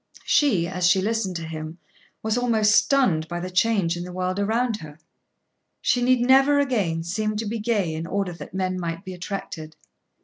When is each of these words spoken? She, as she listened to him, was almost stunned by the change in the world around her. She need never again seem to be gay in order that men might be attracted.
She, 0.25 0.67
as 0.67 0.87
she 0.87 0.99
listened 0.99 1.35
to 1.35 1.43
him, 1.45 1.77
was 2.23 2.35
almost 2.35 2.71
stunned 2.71 3.27
by 3.27 3.39
the 3.39 3.51
change 3.51 3.95
in 3.95 4.03
the 4.03 4.11
world 4.11 4.39
around 4.39 4.77
her. 4.77 4.97
She 5.79 6.01
need 6.01 6.21
never 6.21 6.57
again 6.59 7.03
seem 7.03 7.35
to 7.35 7.45
be 7.45 7.59
gay 7.59 7.93
in 7.93 8.07
order 8.07 8.33
that 8.33 8.51
men 8.51 8.79
might 8.79 9.05
be 9.05 9.13
attracted. 9.13 9.75